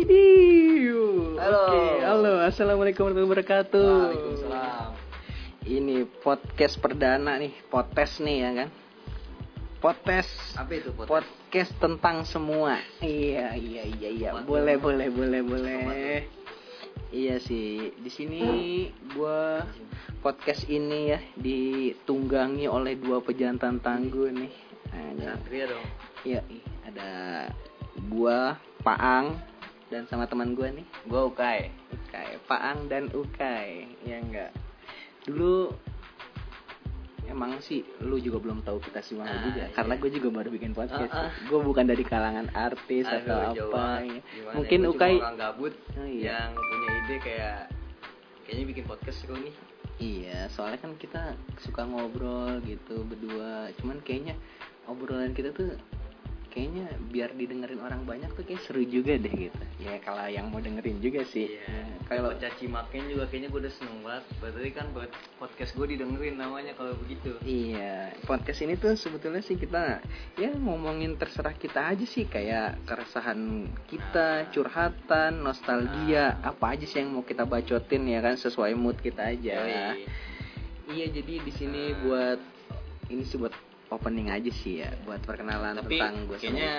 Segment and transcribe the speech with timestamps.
[0.00, 1.60] Halo.
[1.68, 2.32] Oke, halo.
[2.40, 3.92] Assalamualaikum warahmatullahi wabarakatuh.
[4.08, 4.90] Waalaikumsalam.
[5.68, 8.68] Ini podcast perdana nih, podcast nih ya kan.
[9.76, 11.12] Podcast Apa itu podcast?
[11.12, 12.80] podcast tentang semua.
[13.04, 14.28] Iya, iya, iya, iya.
[14.40, 15.84] Boleh, boleh, boleh, boleh.
[15.84, 15.92] Apa
[17.12, 17.92] Iya sih.
[18.00, 18.40] Di sini
[19.12, 19.68] gua
[20.24, 24.52] podcast ini ya ditunggangi oleh dua pejantan tangguh nih.
[24.96, 25.86] Nah, Satria dong.
[26.24, 26.40] Iya,
[26.88, 27.10] ada
[28.08, 29.49] gua, Paang
[29.90, 31.68] dan sama teman gua nih, Gua Ukai.
[31.90, 33.90] Ukai, Paang dan Ukai.
[34.00, 34.54] Ya enggak.
[35.22, 35.74] Dulu
[37.26, 39.70] emang sih lu juga belum tahu kita semua Ah, juga iya.
[39.70, 41.10] karena gue juga baru bikin podcast.
[41.10, 41.32] Ah, ah.
[41.46, 44.02] Gue bukan dari kalangan artis Aduh, atau jauh apa.
[44.02, 44.18] banget.
[44.26, 44.50] ya.
[44.50, 46.22] Mungkin ya, Ukai orang gabut Oh, iya.
[46.42, 47.60] yang punya ide kayak
[48.42, 49.54] kayaknya bikin podcast seru nih.
[50.00, 51.22] Iya, soalnya kan kita
[51.60, 53.68] suka ngobrol gitu berdua.
[53.78, 54.34] Cuman kayaknya
[54.88, 55.76] obrolan kita tuh
[56.50, 59.62] kayaknya biar didengerin orang banyak tuh kayak seru juga deh gitu.
[59.78, 61.46] Ya kalau yang mau dengerin juga sih.
[61.54, 61.62] Iya.
[61.70, 64.24] Ya, Kalau caci makin juga kayaknya gue udah seneng banget.
[64.42, 67.38] Berarti kan buat podcast gue didengerin namanya kalau begitu.
[67.40, 70.02] Iya, podcast ini tuh sebetulnya sih kita
[70.34, 74.50] ya ngomongin terserah kita aja sih kayak keresahan kita, Nah.
[74.50, 79.54] curhatan, nostalgia, apa aja sih yang mau kita bacotin ya kan sesuai mood kita aja.
[79.62, 80.04] Yoi.
[80.90, 81.98] Iya, jadi di sini Nah.
[82.02, 82.40] buat
[83.06, 83.54] ini sih buat
[83.90, 86.74] opening aja sih ya, buat perkenalan Tapi tentang gue sama kayaknya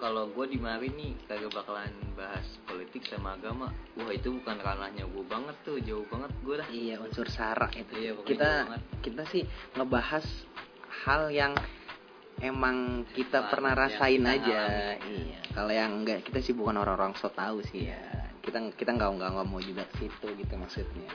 [0.00, 3.68] kalau gue di mari nih kagak bakalan bahas politik sama agama.
[4.00, 6.68] Wah itu bukan ranahnya gue banget tuh, jauh banget gue dah.
[6.72, 7.92] Iya, unsur sara itu.
[7.92, 8.50] Iya, pokoknya kita
[9.04, 9.42] kita sih
[9.76, 10.24] ngebahas
[11.04, 11.52] hal yang
[12.40, 14.60] emang kita Banget pernah rasain kita aja.
[15.04, 15.38] Iya.
[15.52, 18.17] Kalau yang enggak kita sih bukan orang-orang so tahu sih ya.
[18.48, 21.12] Kita kita nggak nggak nggak mau juga ke situ gitu maksudnya.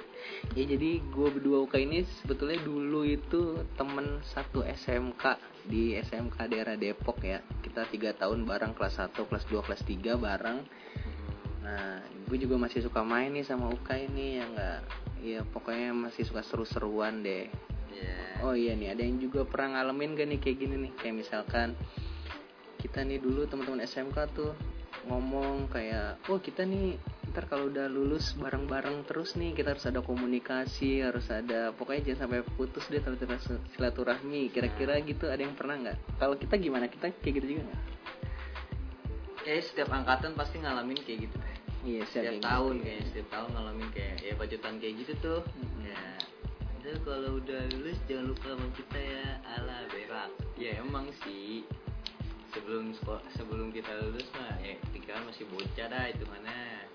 [0.54, 6.78] Ya jadi gue berdua Uka ini sebetulnya dulu itu temen satu SMK di SMK daerah
[6.78, 7.42] Depok ya.
[7.66, 10.62] Kita tiga tahun bareng kelas 1, kelas 2, kelas 3 bareng.
[11.66, 14.80] Nah, gue juga masih suka main nih sama Uka ini ya enggak.
[15.24, 17.50] Ya pokoknya masih suka seru-seruan deh.
[17.90, 18.46] Iya.
[18.46, 20.92] Oh iya nih, ada yang juga pernah ngalamin gak nih kayak gini nih?
[21.02, 21.70] Kayak misalkan
[22.78, 24.54] kita nih dulu teman-teman SMK tuh
[25.08, 27.00] ngomong kayak, "Oh, kita nih
[27.34, 32.30] ntar kalau udah lulus bareng-bareng terus nih, kita harus ada komunikasi, harus ada pokoknya jangan
[32.30, 35.98] sampai putus deh silaturahmi- silaturahmi." Kira-kira gitu ada yang pernah nggak?
[36.22, 36.86] Kalau kita gimana?
[36.86, 37.82] Kita kayak gitu juga nggak?
[39.44, 41.38] Kayaknya setiap angkatan pasti ngalamin kayak gitu.
[41.84, 42.84] Iya, Setiap kayak tahun gitu.
[42.86, 45.42] kayaknya setiap tahun ngalamin kayak ya bacotan kayak gitu tuh.
[45.58, 45.82] Mhm.
[45.84, 46.04] Ya.
[46.80, 49.26] Itu kalau udah lulus jangan lupa sama kita ya
[49.58, 50.32] ala berak.
[50.56, 51.66] Ya emang sih
[52.54, 56.86] sebelum sekolah sebelum kita lulus mah ya pikiran masih bocah dah itu mana.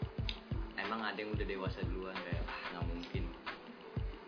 [0.78, 3.22] Emang ada yang udah dewasa duluan kayak ah nggak mungkin.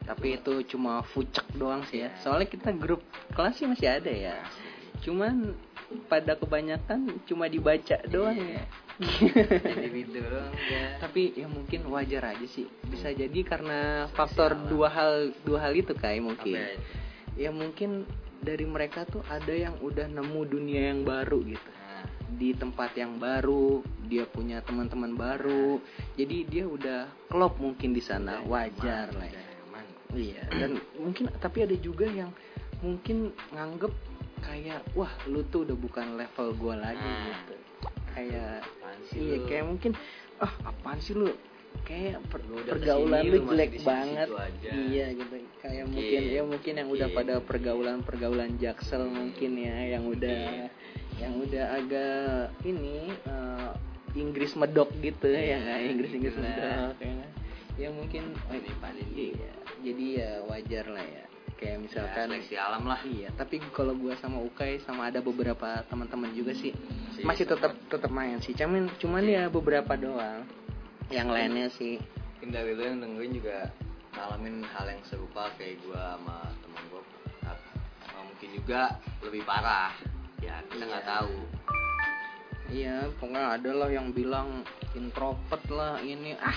[0.00, 2.10] Tapi itu cuma fucek doang sih ya.
[2.10, 2.18] Iya.
[2.26, 4.34] Soalnya kita grup kelas sih masih ada ya.
[5.00, 5.54] Cuman
[6.06, 8.62] pada kebanyakan cuma dibaca doang Iya.
[8.62, 8.64] ya.
[9.94, 10.98] Gitu doang ya.
[10.98, 12.66] Tapi ya mungkin wajar aja sih.
[12.90, 14.70] Bisa jadi karena faktor Sosial lah.
[14.70, 15.12] dua hal
[15.46, 16.58] dua hal itu kayak mungkin.
[16.58, 16.68] Ya?
[17.38, 18.04] Ya mungkin
[18.40, 21.70] dari mereka tuh ada yang udah nemu dunia yang baru gitu.
[22.36, 25.78] Di tempat yang baru, dia punya teman-teman baru.
[26.14, 28.38] Jadi dia udah klop mungkin di sana.
[28.42, 29.42] Wajar lah ya.
[30.10, 32.34] Iya, dan mungkin tapi ada juga yang
[32.82, 33.94] mungkin nganggep
[34.42, 37.30] kayak wah lu tuh udah bukan level gua lagi Nah.
[37.30, 37.54] gitu.
[38.10, 38.66] Kayak
[39.14, 39.46] iya lu?
[39.46, 39.92] kayak mungkin
[40.42, 41.30] ah apaan sih lu
[41.86, 44.28] kayak per- Lu udah pergaulan ke sini, lu jelek banget
[44.90, 45.94] iya gitu kayak Mungkin.
[45.94, 47.18] mungkin ya mungkin yang udah Mungkin.
[47.22, 50.66] pada pergaulan pergaulan jaksel mungkin ya yang udah
[51.16, 52.22] yang udah agak
[52.62, 53.70] ini eh,
[54.12, 57.30] Inggris medok gitu Iya, ya nggak Inggris Inggris gitu medok ya nggak?
[57.80, 61.24] ya mungkin oh, Ini paling iya jadi ya wajar lah ya.
[61.56, 63.00] Kayak Ya, misalkan seleksi alam lah.
[63.04, 67.52] iya tapi kalau gua sama Ukai sama ada beberapa teman-teman juga sih Masih masih sama.
[67.54, 68.52] tetap tetap main sih.
[68.52, 70.44] Cuman cuman ya beberapa doang
[71.08, 72.00] yang lainnya sih.
[72.32, 73.58] mungkin dari lu yang dengerin juga
[74.10, 77.02] ngalamin hal yang serupa kayak gua sama temen gua.
[77.42, 77.56] Nah,
[78.24, 78.80] mungkin juga
[79.20, 79.92] lebih parah
[80.40, 81.12] ya kita nggak Iya.
[81.12, 81.36] tahu.
[82.70, 84.62] Iya pokoknya ada lah yang bilang
[84.94, 86.54] introvert lah ini ah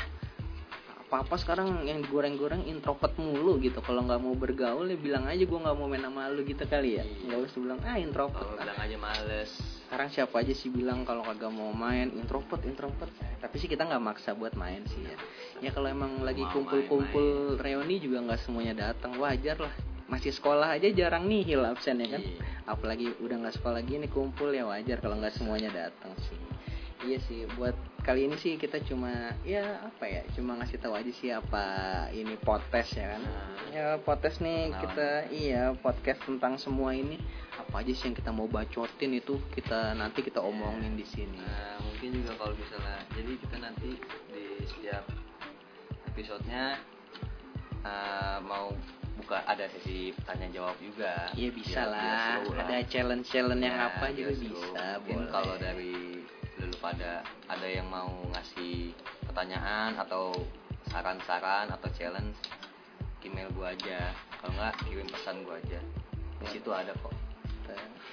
[1.03, 3.81] apa apa sekarang yang digoreng-goreng introvert mulu gitu.
[3.85, 6.97] Kalau nggak mau bergaul ya bilang aja gua nggak mau main sama lu gitu kali
[6.97, 7.05] ya.
[7.05, 7.33] Iya.
[7.33, 8.49] nggak usah bilang ah introvert.
[8.49, 8.65] Kalau ah.
[8.65, 9.51] bilang aja males.
[9.85, 12.09] Sekarang siapa aja sih bilang kalau kagak mau main?
[12.17, 13.13] Introvert introvert.
[13.41, 15.17] Tapi sih kita nggak maksa buat main sih ya.
[15.61, 19.13] Ya kalau emang lagi kumpul-kumpul reuni juga nggak semuanya datang.
[19.21, 19.73] Wajar lah
[20.13, 22.37] masih sekolah aja jarang nihil absen ya kan Iya.
[22.65, 26.37] apalagi udah nggak sekolah gini kumpul ya wajar kalau nggak semuanya datang sih
[27.03, 29.11] iya sih buat kali ini sih kita cuma
[29.41, 31.63] ya apa ya cuma ngasih tahu aja sih apa
[32.11, 33.57] ini podcast ya kan Nah.
[33.71, 34.81] ya podcast nih Kenalan.
[34.83, 37.17] kita iya podcast tentang semua ini
[37.53, 41.81] apa aja sih yang kita mau bacotin itu kita nanti kita omongin di sini Nah,
[41.81, 43.89] mungkin juga kalau misalnya jadi kita nanti
[44.29, 45.03] di setiap
[46.07, 46.77] episodenya
[47.81, 48.71] eh, mau
[49.23, 51.31] buka ada sesi tanya jawab juga.
[51.31, 52.65] Iya bisa Biar- biar lah, lah.
[52.67, 54.47] ada challenge challenge yang Ya, apa biar juga seru.
[54.51, 54.85] bisa.
[54.99, 55.31] Mungkin boleh.
[55.31, 55.95] kalau dari
[56.53, 57.11] dulu pada
[57.47, 58.91] ada yang mau ngasih
[59.23, 60.35] pertanyaan atau
[60.87, 62.35] saran-saran atau challenge
[63.23, 64.11] email gua aja.
[64.37, 65.79] Kalau nggak kirim pesan gua aja.
[66.43, 67.15] Di situ ada kok.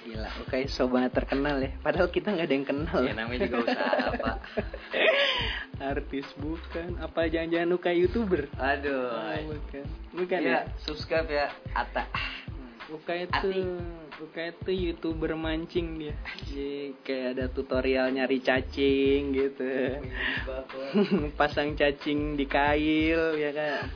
[0.01, 1.69] Gila, oke sobat terkenal ya.
[1.77, 2.99] Padahal kita nggak ada yang kenal.
[3.05, 4.37] Ya namanya juga usaha, Pak.
[5.81, 7.01] Artis bukan?
[7.01, 8.45] Apa jangan-jangan lu kayak youtuber?
[8.61, 9.09] Aduh.
[9.09, 9.85] Oh, bukan.
[10.13, 10.77] Bukan ya, ya?
[10.85, 12.05] subscribe ya Ata.
[12.93, 13.61] Uka itu Ati.
[14.21, 16.15] Uka itu youtuber mancing dia.
[16.45, 19.97] Jadi kayak ada tutorial nyari cacing gitu.
[21.39, 23.89] Pasang cacing di kail ya kan.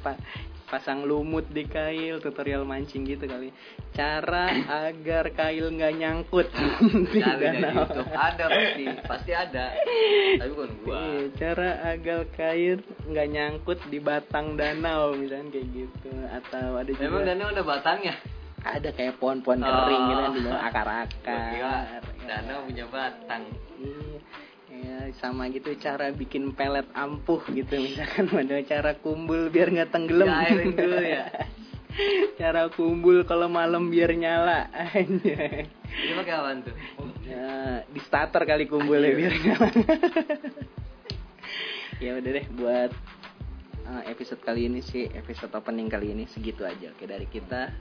[0.65, 3.53] Pa- pasang lumut di kail tutorial mancing gitu kali.
[3.91, 4.50] Cara
[4.83, 7.85] agar kail nggak nyangkut di danau.
[7.85, 9.65] YouTube ada pasti, pasti ada.
[10.35, 10.95] Tapi bukan gua.
[10.95, 17.03] Iya, cara agar kail nggak nyangkut di batang danau misalnya kayak gitu atau ada juga
[17.03, 18.15] Memang danau ada batangnya.
[18.59, 19.69] ada kayak pohon-pohon Oh.
[19.69, 22.01] kering gitu kan di Gua kira akar-akar.
[22.25, 23.44] danau punya batang.
[23.77, 24.17] Iya.
[24.86, 30.30] Ya, sama gitu cara bikin pelet ampuh gitu misalkan ada cara kumbul biar nggak tenggelam.
[30.30, 31.26] Diairin dulu ya.
[32.42, 35.66] cara kumbul kalau malam biar nyala aja.
[35.90, 36.76] Ini pakai apaan tuh?
[37.26, 39.18] Ya, di starter kali kumpulnya Anjir.
[39.18, 39.68] biar nyala.
[42.06, 42.92] ya udah deh buat
[43.90, 46.94] uh, episode kali ini sih episode opening kali ini segitu aja.
[46.94, 47.74] Oke dari kita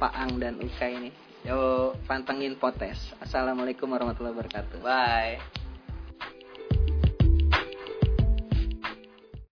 [0.00, 1.28] Pak Ang dan Uka ini.
[1.46, 2.98] Yo, Pantengin potes.
[3.22, 4.78] Assalamualaikum warahmatullahi wabarakatuh.
[4.82, 5.57] bye.